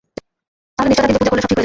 তাহলে 0.75 0.87
নিশ্চয়তা 0.89 1.07
দিন 1.09 1.15
যে 1.17 1.29
পূজা 1.29 1.29
করলে 1.31 1.41
সব 1.41 1.45
ঠিক 1.47 1.49
হয়ে 1.49 1.49
যাবে। 1.55 1.59